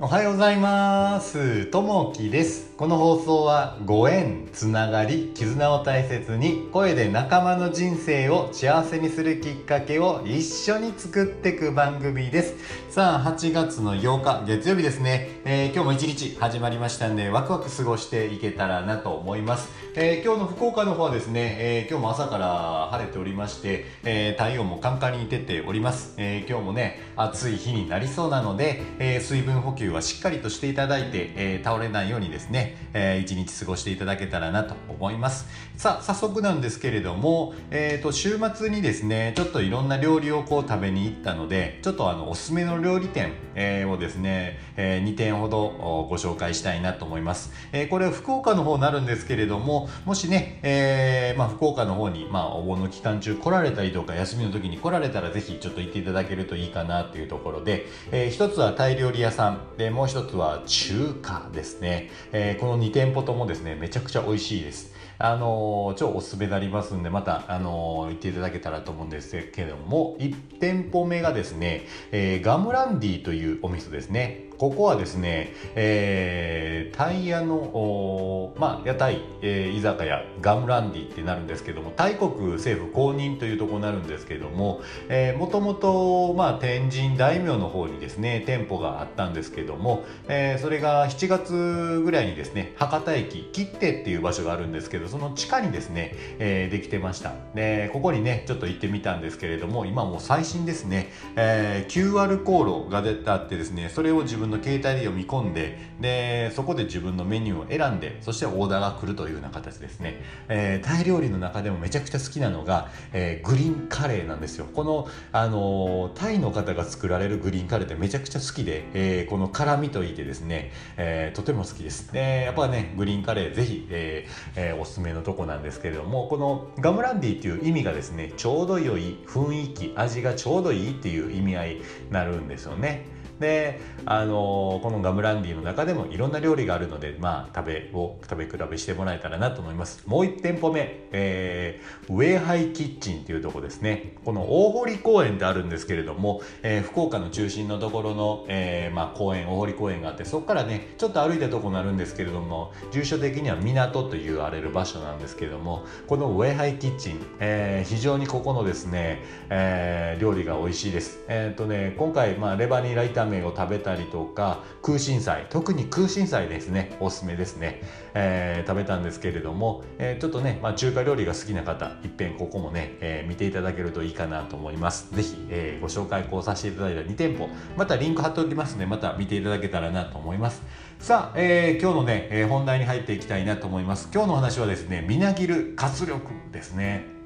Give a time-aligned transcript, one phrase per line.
[0.00, 1.66] おはようございます。
[1.66, 2.68] ともきです。
[2.76, 12.54] この放送はご縁、つながり、絆を大切に声で仲間の人生を幸せにするきっかけを一緒に作っていく番組です。
[12.90, 15.40] さあ、8月の8日月曜日ですね。
[15.44, 19.68] えー今日も一日始まりましたんで、ワクワク過ごしていけたらなと思います。
[19.96, 26.14] えー今日の福岡の方はですね、えー今日も朝から晴れておりまして、えー太陽もカンカンに出ております。
[26.18, 35.46] えー今日もね、暑い日になりそうなので、えー水分補給はしっかりとしていただいて、えー倒れないようにですね、えー一日過ごしていただけたらなと思います。
[35.76, 47.52] さあ、早速なんですけれども、えーと、週末にですね、ちょっといろんな料理をこう食べに行ったので、ちょっとあの、おすすめの料理店、えーをですね、え2点ほどご紹介したいなと思います。
[47.72, 62.10] えーこれは福岡の方になるんですけれども、もしね、えーまあ、福岡の方に、まあ、お盆の期間中来られたりとか、休みの時に来られたらぜひちょっと行っていただけるといいかなっていうところで、えー一つはタイ料理屋さん、で、もう一つは中華ですね。
[62.32, 64.92] えーこの2店舗ともですね、めちゃくちゃ美味しいです。
[65.20, 74.44] あの超おすすめになりますんで、また、あの行っていただけたらと思うんですけども、1店舗目がですね、えーガムランディというお店ですね。
[74.58, 97.32] ここはですね、えータイ屋の、まあ、屋台、えー居酒屋、ガムランディってなるんですけども、タイ国政府公認というところになるんですけども、えーもともと、まあ、天神大名の方にですね、店舗があったんですけども、えーそれが7月ぐらいにですね、博多駅、切手っていう場所があるんですけど、その地下にですね、えーできてました。
[97.54, 110.20] で、ここにね、ちょっと行ってみたんですけれども、今もう最新ですね、えー QR コードが出てあってですね、それを自分の携帯で読み込んで、で、そこで自分のメニューを選んで、そしてオーダーが来るというような形ですね。
[110.48, 114.66] えータイ料理の中でもめちゃくちゃ好きなのが、えーグリーンカレーなんですよ。
[114.74, 122.12] この、あのタイの方が作られるグリーンカレーってめちゃくちゃ好きで、えーこの辛みといてですね、えーとても好きです。
[122.12, 133.06] で、やっぱね、グリーンカレーぜひ、えーえーおすすめのとこなんですけれども、このガムランディっていう意味がですね、ちょうど良い雰囲気、味がちょうどいいっていう意味合いになるんですよね。
[133.40, 140.02] で、あのこのガムランディの中でもいろんな料理があるので、まあ、食べを食べ比べしてもらえたらなと思います。
[140.06, 144.14] もう1店舗目、えーウェイハイキッチンっていうとこですね。
[144.24, 161.20] この大堀公園ってあるんですけれども、えー福岡の中心のところの、えーまあ、公園、大堀公園があって、そこからね、ちょっと歩いたところになるんですけれども、住所的には港と言われる場所なんですけれども、このウェイハイキッチン、えー非常にここのですね、えー料理が美味しいです。
[161.28, 167.82] えっ、とね、今回、まあ、レバニラ炒めを食べたりとか、空心菜、特に空心菜ですね、おすすめですね、
[168.14, 175.14] えー食べたんですけれども、えーちょっとね、まあ、中華料理が好きな方、いっぺんここもね、えー見ていただけるといいかなと思います。
[175.14, 180.62] ぜひ、えご紹介こうさせていただいた2店舗、またリンク貼っておきますので、また見ていただけたらなと思います。
[180.98, 184.08] さあ、え今日のね、え本題に入っていきたいなと思います。
[184.12, 186.22] 今日の話はですね、みなぎる活力
[186.52, 187.17] ですね。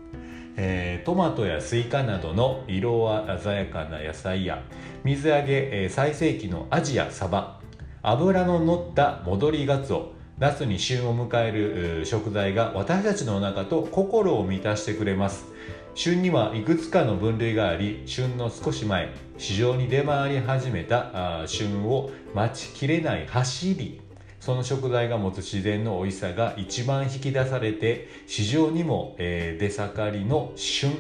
[0.57, 3.09] えートマトやスイカなどの色
[3.43, 4.63] 鮮やかな野菜や
[5.05, 7.61] 水揚げ、えー最盛期のアジやサバ
[8.03, 15.47] 油の乗った戻りガツオ夏に旬を迎える食材が私たちのお腹と心を満たしてくれます。
[15.95, 24.01] 旬にはいくつかの分類があり旬の少し前市場に出回り始めた旬を待ちきれない走り。
[24.43, 30.91] その食材が持つ自然の美味しさが一番引き出されて市場にも、えー出盛りの旬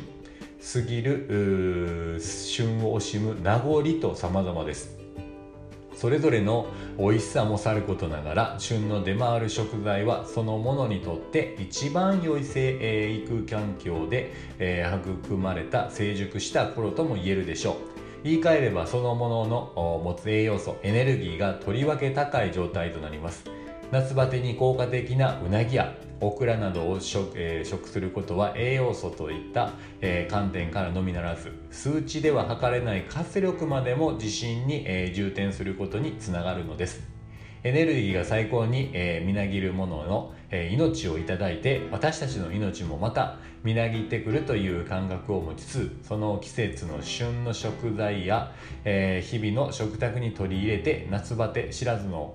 [0.73, 4.97] 過ぎる旬を惜しむ名残と様々です。
[5.97, 6.67] それぞれの
[6.97, 18.02] 美味しさもさることながら旬の出回る食材はそのものにとって一番良い生育環境で、えー育まれた成熟した頃とも言えるでしょう。
[18.25, 23.45] 言い換えればそのものの持つ栄養素エネルギーがとりわけ高い状態となります。
[23.91, 37.12] 夏バテに効果的なうなぎやオクラなどを食,、えー食することは栄養素といった、えー観点からのみならず数値では測れない活力までも自信に、えー重点することにつながるのです。
[37.65, 38.91] エネルギーが最高に、
[39.25, 48.53] みなぎるものの、えー命をいただいて私たちの命もまたみなぎってくるという感覚を持ちつつその季節の旬の食材や、
[48.85, 52.35] えー日々の食卓に取り入れて夏バテ知らずの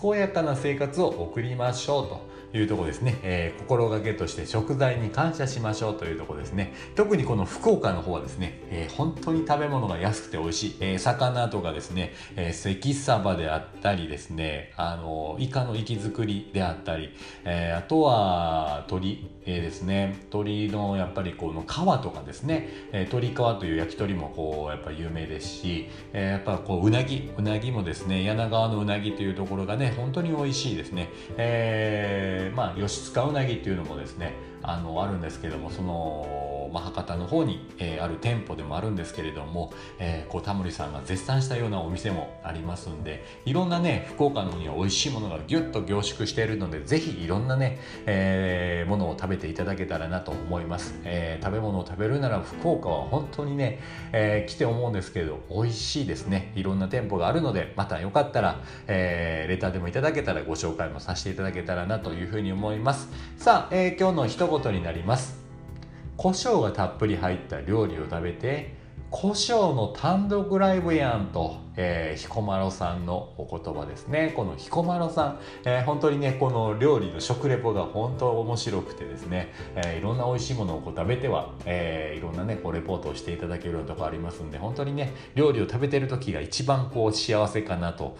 [0.00, 6.74] 健やかな生活を送りましょうというとこですね、えー心がけとして食材に感謝しましょうというとこですね。
[6.94, 17.14] 特にこの福岡の方はですね、えー本当に食べ物が安くて美味しい、えー魚とかですね、えー関サバであったりですねあのイカの活き作りであったり、
[17.44, 20.16] えあとは鶏えー、ですね。
[20.32, 21.66] 鶏のやっぱりこの皮
[22.02, 53.80] とかですね、えー、鶏皮という焼き鳥もこうやっぱ有名ですし、えー、やっぱこううなぎうなぎもですね柳川のうなぎというところがね本当に美味しいですね、えー、まあ吉塚うなぎっていうのもですねあのあるんですけどもそのまあ、博多の方に、えー、ある店舗でもあるんですけれども、えー、こうタモリさんが絶賛したようなお店もありますんでいろんなね福岡の方には美味しいものがギュッと凝縮しているのでぜひいろんなね、えー、ものを食べていただけたらなと思います、え、食べ物を食べるなら福岡は本当にね、
[54.12, 56.52] え、来て思うんですけど美味しいですね。
[56.54, 63.08] いろんな店舗があるのでまたよかったら、えー、レターでもいただけたらご紹介もさせていただけたらなというふうに思います。
[63.36, 65.41] さあ、え、今日の一言になります。
[66.16, 68.74] 胡椒がたっぷり入った料理を食べて
[69.10, 71.61] 胡椒の単独ライブやんと。
[71.76, 74.32] えー、彦摩呂さんのお言葉ですね。
[74.36, 88.16] この彦摩呂さん、えー、本当にね、この料理の食レポが本当面白くてですね、えー、いろんな美味しいものをこう食べては、えー、いろんなね、こうレポートをしていただけるようなとこありますんで、本当にね、料理を食べてる時が一番こう幸せかなと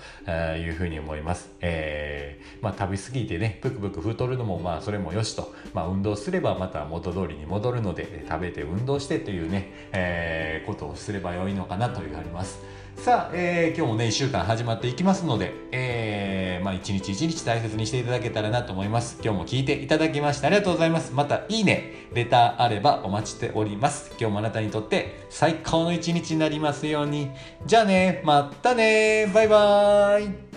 [0.57, 1.51] いうふうに思います。
[1.61, 12.61] えー、まあ食べ過ぎてね、ぷくぷく太るのもまあそれもよしと、まあ運動すればまた元通りに戻るので、食べて運動してというね、えー、ことをすればよいのかなというあります。
[12.97, 19.19] さあ、えー、今日もね、1週間始まっていきますので、えー、まあ、一日一日大切にしていただけたらなと思います。
[19.25, 21.13] 今日も聞いていただきましてありがとうございます。
[21.13, 24.13] また、いいね、レターあればお待ちしております。
[24.21, 27.31] 今日もあなたにとって最高の一日になりますように。
[27.67, 30.52] じゃあね、またねバイバーイ